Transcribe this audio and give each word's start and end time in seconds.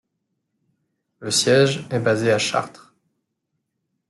Le 1.19 1.29
siège 1.29 1.85
est 1.91 1.99
basé 1.99 2.31
à 2.31 2.39
Chartres. 2.39 2.95